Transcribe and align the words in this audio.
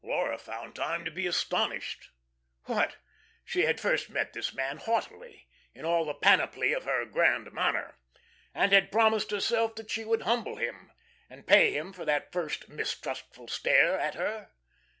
Laura 0.03 0.35
found 0.39 0.73
time 0.73 1.05
to 1.05 1.11
be 1.11 1.27
astonished. 1.27 2.09
What! 2.63 2.95
She 3.45 3.65
had 3.65 3.79
first 3.79 4.09
met 4.09 4.33
this 4.33 4.51
man 4.51 4.77
haughtily, 4.77 5.47
in 5.75 5.85
all 5.85 6.05
the 6.05 6.15
panoply 6.15 6.73
of 6.73 6.85
her 6.85 7.05
"grand 7.05 7.51
manner," 7.51 7.99
and 8.51 8.71
had 8.73 8.91
promised 8.91 9.29
herself 9.29 9.75
that 9.75 9.91
she 9.91 10.03
would 10.03 10.23
humble 10.23 10.55
him, 10.55 10.91
and 11.29 11.45
pay 11.45 11.71
him 11.77 11.93
for 11.93 12.03
that 12.03 12.31
first 12.31 12.67
mistrustful 12.67 13.47
stare 13.47 13.95
at 13.99 14.15
her. 14.15 14.49